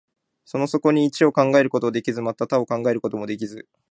[0.45, 3.67] その底に一を考えることもできず、また多を考えることもできず、